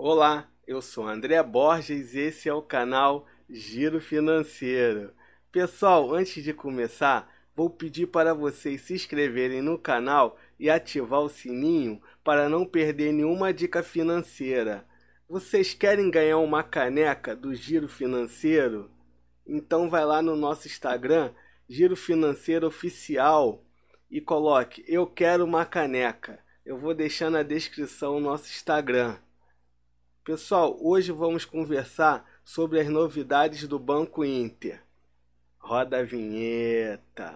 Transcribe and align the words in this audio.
Olá, 0.00 0.48
eu 0.64 0.80
sou 0.80 1.08
André 1.08 1.42
Borges 1.42 2.14
e 2.14 2.20
esse 2.20 2.48
é 2.48 2.54
o 2.54 2.62
canal 2.62 3.26
Giro 3.50 4.00
Financeiro. 4.00 5.12
Pessoal, 5.50 6.14
antes 6.14 6.44
de 6.44 6.54
começar, 6.54 7.28
vou 7.52 7.68
pedir 7.68 8.06
para 8.06 8.32
vocês 8.32 8.82
se 8.82 8.94
inscreverem 8.94 9.60
no 9.60 9.76
canal 9.76 10.38
e 10.56 10.70
ativar 10.70 11.18
o 11.18 11.28
sininho 11.28 12.00
para 12.22 12.48
não 12.48 12.64
perder 12.64 13.12
nenhuma 13.12 13.52
dica 13.52 13.82
financeira. 13.82 14.86
Vocês 15.28 15.74
querem 15.74 16.12
ganhar 16.12 16.38
uma 16.38 16.62
caneca 16.62 17.34
do 17.34 17.52
Giro 17.52 17.88
Financeiro? 17.88 18.92
Então 19.44 19.90
vai 19.90 20.04
lá 20.04 20.22
no 20.22 20.36
nosso 20.36 20.68
Instagram, 20.68 21.32
Giro 21.68 21.96
Financeiro 21.96 22.68
Oficial, 22.68 23.64
e 24.08 24.20
coloque 24.20 24.84
Eu 24.86 25.08
quero 25.08 25.44
uma 25.44 25.66
caneca. 25.66 26.38
Eu 26.64 26.78
vou 26.78 26.94
deixar 26.94 27.30
na 27.30 27.42
descrição 27.42 28.16
o 28.16 28.20
nosso 28.20 28.44
Instagram. 28.44 29.18
Pessoal, 30.28 30.76
hoje 30.82 31.10
vamos 31.10 31.46
conversar 31.46 32.22
sobre 32.44 32.78
as 32.78 32.86
novidades 32.86 33.66
do 33.66 33.78
Banco 33.78 34.22
Inter. 34.22 34.78
Roda 35.58 36.00
a 36.00 36.02
vinheta. 36.02 37.32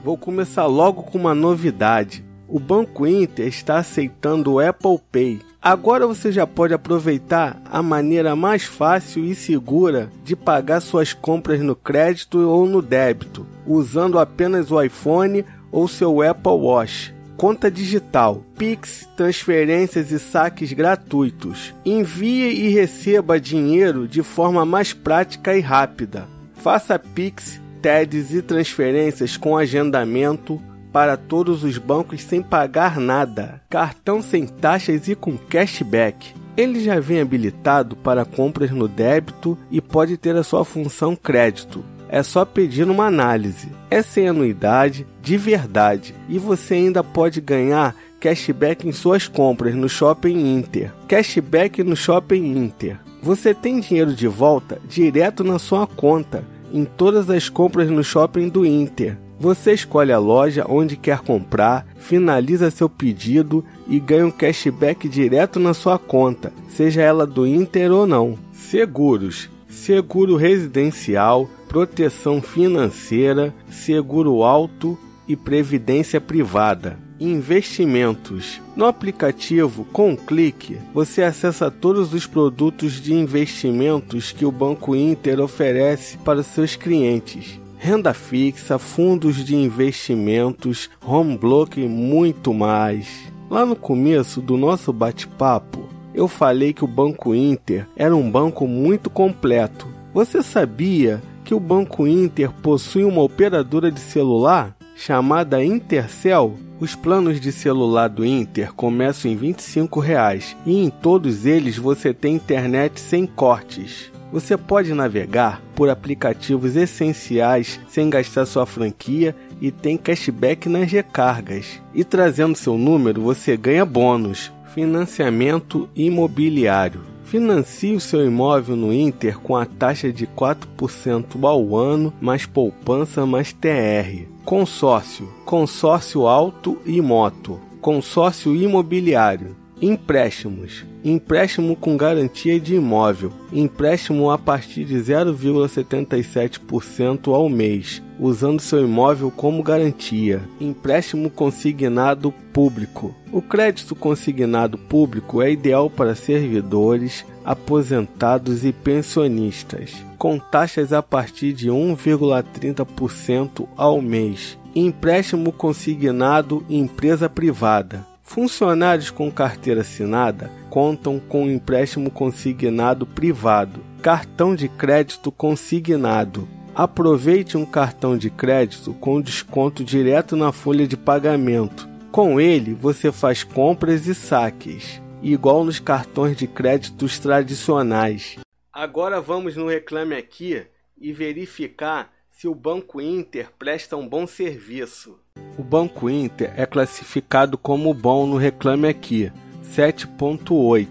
Vou 0.00 0.16
começar 0.16 0.66
logo 0.66 1.02
com 1.02 1.18
uma 1.18 1.34
novidade. 1.34 2.24
O 2.46 2.60
Banco 2.60 3.04
Inter 3.04 3.48
está 3.48 3.78
aceitando 3.78 4.52
o 4.52 4.60
Apple 4.60 5.00
Pay. 5.10 5.40
Agora 5.60 6.06
você 6.06 6.30
já 6.30 6.46
pode 6.46 6.72
aproveitar 6.72 7.60
a 7.64 7.82
maneira 7.82 8.36
mais 8.36 8.62
fácil 8.62 9.24
e 9.24 9.34
segura 9.34 10.08
de 10.22 10.36
pagar 10.36 10.78
suas 10.78 11.12
compras 11.12 11.60
no 11.60 11.74
crédito 11.74 12.48
ou 12.48 12.64
no 12.64 12.80
débito, 12.80 13.44
usando 13.66 14.20
apenas 14.20 14.70
o 14.70 14.80
iPhone 14.80 15.44
ou 15.72 15.88
seu 15.88 16.22
Apple 16.22 16.52
Watch 16.52 17.18
conta 17.40 17.70
digital, 17.70 18.44
Pix, 18.54 19.08
transferências 19.16 20.12
e 20.12 20.18
saques 20.18 20.74
gratuitos. 20.74 21.74
Envie 21.86 22.50
e 22.50 22.68
receba 22.68 23.40
dinheiro 23.40 24.06
de 24.06 24.22
forma 24.22 24.66
mais 24.66 24.92
prática 24.92 25.56
e 25.56 25.60
rápida. 25.60 26.28
Faça 26.52 26.98
Pix, 26.98 27.58
TEDs 27.80 28.34
e 28.34 28.42
transferências 28.42 29.38
com 29.38 29.56
agendamento 29.56 30.60
para 30.92 31.16
todos 31.16 31.64
os 31.64 31.78
bancos 31.78 32.22
sem 32.22 32.42
pagar 32.42 33.00
nada. 33.00 33.62
Cartão 33.70 34.20
sem 34.20 34.46
taxas 34.46 35.08
e 35.08 35.14
com 35.14 35.38
cashback. 35.38 36.34
Ele 36.58 36.78
já 36.84 37.00
vem 37.00 37.22
habilitado 37.22 37.96
para 37.96 38.26
compras 38.26 38.70
no 38.70 38.86
débito 38.86 39.56
e 39.70 39.80
pode 39.80 40.18
ter 40.18 40.36
a 40.36 40.42
sua 40.42 40.62
função 40.62 41.16
crédito 41.16 41.82
é 42.10 42.22
só 42.22 42.44
pedir 42.44 42.88
uma 42.88 43.06
análise. 43.06 43.68
É 43.88 44.02
sem 44.02 44.28
anuidade, 44.28 45.06
de 45.22 45.36
verdade, 45.36 46.14
e 46.28 46.38
você 46.38 46.74
ainda 46.74 47.02
pode 47.04 47.40
ganhar 47.40 47.94
cashback 48.18 48.86
em 48.86 48.92
suas 48.92 49.28
compras 49.28 49.74
no 49.74 49.88
Shopping 49.88 50.56
Inter. 50.56 50.92
Cashback 51.08 51.82
no 51.82 51.96
Shopping 51.96 52.44
Inter. 52.58 52.98
Você 53.22 53.54
tem 53.54 53.80
dinheiro 53.80 54.12
de 54.12 54.26
volta 54.26 54.80
direto 54.88 55.44
na 55.44 55.58
sua 55.58 55.86
conta 55.86 56.44
em 56.72 56.84
todas 56.84 57.28
as 57.30 57.48
compras 57.48 57.90
no 57.90 58.02
shopping 58.02 58.48
do 58.48 58.64
Inter. 58.64 59.16
Você 59.38 59.72
escolhe 59.72 60.12
a 60.12 60.18
loja 60.18 60.66
onde 60.68 60.96
quer 60.96 61.20
comprar, 61.20 61.86
finaliza 61.96 62.70
seu 62.70 62.88
pedido 62.88 63.64
e 63.88 63.98
ganha 63.98 64.26
um 64.26 64.30
cashback 64.30 65.08
direto 65.08 65.58
na 65.58 65.72
sua 65.72 65.98
conta, 65.98 66.52
seja 66.68 67.00
ela 67.00 67.26
do 67.26 67.46
Inter 67.46 67.90
ou 67.90 68.06
não. 68.06 68.38
Seguros, 68.52 69.48
seguro 69.70 70.36
residencial, 70.36 71.48
proteção 71.68 72.42
financeira, 72.42 73.54
seguro 73.70 74.42
alto 74.42 74.98
e 75.26 75.36
previdência 75.36 76.20
privada. 76.20 76.98
Investimentos. 77.20 78.60
No 78.74 78.86
aplicativo, 78.86 79.84
com 79.92 80.10
um 80.10 80.16
clique, 80.16 80.78
você 80.92 81.22
acessa 81.22 81.70
todos 81.70 82.12
os 82.12 82.26
produtos 82.26 83.00
de 83.00 83.14
investimentos 83.14 84.32
que 84.32 84.44
o 84.44 84.50
Banco 84.50 84.96
Inter 84.96 85.38
oferece 85.38 86.16
para 86.18 86.42
seus 86.42 86.76
clientes. 86.76 87.60
Renda 87.78 88.12
fixa, 88.12 88.78
fundos 88.78 89.44
de 89.44 89.54
investimentos, 89.54 90.90
home 91.04 91.38
block 91.38 91.80
e 91.80 91.86
muito 91.86 92.52
mais. 92.52 93.06
Lá 93.48 93.64
no 93.64 93.76
começo 93.76 94.40
do 94.40 94.56
nosso 94.56 94.92
bate-papo, 94.92 95.88
eu 96.14 96.28
falei 96.28 96.72
que 96.72 96.84
o 96.84 96.88
Banco 96.88 97.34
Inter 97.34 97.86
era 97.96 98.14
um 98.14 98.30
banco 98.30 98.66
muito 98.66 99.08
completo. 99.08 99.86
Você 100.12 100.42
sabia 100.42 101.22
que 101.44 101.54
o 101.54 101.60
Banco 101.60 102.06
Inter 102.06 102.50
possui 102.50 103.04
uma 103.04 103.22
operadora 103.22 103.90
de 103.90 104.00
celular 104.00 104.76
chamada 104.96 105.64
Intercel. 105.64 106.54
Os 106.78 106.94
planos 106.94 107.40
de 107.40 107.52
celular 107.52 108.08
do 108.08 108.24
Inter 108.24 108.72
começam 108.72 109.30
em 109.30 109.36
25 109.36 110.00
reais, 110.00 110.56
e 110.64 110.82
em 110.82 110.88
todos 110.88 111.44
eles 111.44 111.76
você 111.76 112.14
tem 112.14 112.36
internet 112.36 112.98
sem 112.98 113.26
cortes. 113.26 114.10
Você 114.32 114.56
pode 114.56 114.94
navegar 114.94 115.60
por 115.74 115.90
aplicativos 115.90 116.76
essenciais 116.76 117.80
sem 117.88 118.08
gastar 118.08 118.46
sua 118.46 118.64
franquia 118.64 119.34
e 119.60 119.72
tem 119.72 119.96
cashback 119.96 120.68
nas 120.68 120.90
recargas. 120.90 121.80
E 121.92 122.04
trazendo 122.04 122.56
seu 122.56 122.78
número 122.78 123.20
você 123.22 123.56
ganha 123.56 123.84
bônus. 123.84 124.52
Financiamento 124.74 125.88
imobiliário. 125.96 127.00
Financie 127.24 127.94
o 127.94 128.00
seu 128.00 128.24
imóvel 128.24 128.76
no 128.76 128.92
Inter 128.92 129.38
com 129.40 129.56
a 129.56 129.66
taxa 129.66 130.12
de 130.12 130.28
4% 130.28 131.44
ao 131.44 131.76
ano, 131.76 132.12
mais 132.20 132.46
poupança, 132.46 133.26
mais 133.26 133.52
TR. 133.52 134.28
Consórcio, 134.44 135.28
consórcio 135.44 136.28
auto 136.28 136.78
e 136.86 137.00
moto, 137.00 137.58
consórcio 137.80 138.54
imobiliário, 138.54 139.56
empréstimos, 139.80 140.84
empréstimo 141.02 141.74
com 141.74 141.96
garantia 141.96 142.60
de 142.60 142.74
imóvel, 142.74 143.32
empréstimo 143.52 144.30
a 144.30 144.36
partir 144.36 144.84
de 144.84 144.96
0,77% 144.96 147.32
ao 147.32 147.48
mês, 147.48 148.02
usando 148.18 148.60
seu 148.60 148.84
imóvel 148.84 149.30
como 149.30 149.62
garantia, 149.62 150.42
empréstimo 150.60 151.30
consignado 151.30 152.30
público. 152.52 153.14
O 153.32 153.40
crédito 153.40 153.94
consignado 153.94 154.76
público 154.76 155.40
é 155.40 155.52
ideal 155.52 155.88
para 155.88 156.14
servidores, 156.14 157.24
aposentados 157.44 158.64
e 158.64 158.72
pensionistas, 158.72 159.94
com 160.18 160.36
taxas 160.38 160.92
a 160.92 161.02
partir 161.02 161.54
de 161.54 161.70
1,30% 161.70 163.66
ao 163.76 164.02
mês. 164.02 164.58
Empréstimo 164.74 165.50
consignado 165.50 166.64
empresa 166.68 167.28
privada. 167.28 168.09
Funcionários 168.30 169.10
com 169.10 169.28
carteira 169.28 169.80
assinada 169.80 170.52
contam 170.70 171.18
com 171.18 171.50
empréstimo 171.50 172.12
consignado 172.12 173.04
privado, 173.04 173.80
cartão 174.00 174.54
de 174.54 174.68
crédito 174.68 175.32
consignado. 175.32 176.48
Aproveite 176.72 177.56
um 177.56 177.66
cartão 177.66 178.16
de 178.16 178.30
crédito 178.30 178.94
com 178.94 179.20
desconto 179.20 179.82
direto 179.82 180.36
na 180.36 180.52
folha 180.52 180.86
de 180.86 180.96
pagamento. 180.96 181.88
Com 182.12 182.40
ele, 182.40 182.72
você 182.72 183.10
faz 183.10 183.42
compras 183.42 184.06
e 184.06 184.14
saques, 184.14 185.02
igual 185.20 185.64
nos 185.64 185.80
cartões 185.80 186.36
de 186.36 186.46
créditos 186.46 187.18
tradicionais. 187.18 188.38
Agora 188.72 189.20
vamos 189.20 189.56
no 189.56 189.66
Reclame 189.66 190.14
Aqui 190.14 190.64
e 190.96 191.12
verificar 191.12 192.12
se 192.28 192.46
o 192.46 192.54
Banco 192.54 193.00
Inter 193.00 193.50
presta 193.58 193.96
um 193.96 194.08
bom 194.08 194.24
serviço. 194.24 195.18
O 195.60 195.62
Banco 195.62 196.08
Inter 196.08 196.54
é 196.56 196.64
classificado 196.64 197.58
como 197.58 197.92
bom 197.92 198.26
no 198.26 198.38
Reclame 198.38 198.88
Aqui, 198.88 199.30
7.8. 199.76 200.88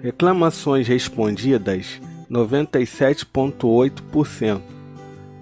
Reclamações 0.00 0.86
respondidas, 0.86 2.00
97.8%. 2.30 4.60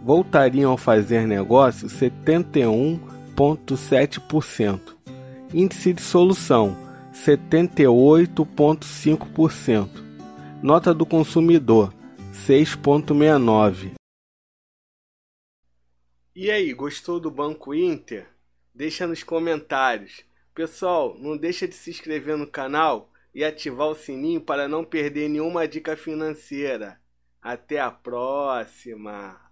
Voltariam 0.02 0.72
a 0.72 0.78
fazer 0.78 1.26
negócio, 1.26 1.86
71.7%. 1.86 4.80
Índice 5.52 5.92
de 5.92 6.00
solução, 6.00 6.74
78.5%. 7.12 9.88
Nota 10.62 10.94
do 10.94 11.04
consumidor, 11.04 11.92
6.69. 12.32 13.90
E 16.36 16.50
aí, 16.50 16.72
gostou 16.72 17.20
do 17.20 17.30
Banco 17.30 17.72
Inter? 17.72 18.26
Deixa 18.74 19.06
nos 19.06 19.22
comentários. 19.22 20.24
Pessoal, 20.52 21.16
não 21.16 21.36
deixa 21.36 21.68
de 21.68 21.76
se 21.76 21.90
inscrever 21.90 22.36
no 22.36 22.44
canal 22.44 23.08
e 23.32 23.44
ativar 23.44 23.86
o 23.86 23.94
sininho 23.94 24.40
para 24.40 24.66
não 24.66 24.84
perder 24.84 25.28
nenhuma 25.28 25.68
dica 25.68 25.96
financeira. 25.96 27.00
Até 27.40 27.78
a 27.78 27.88
próxima! 27.88 29.43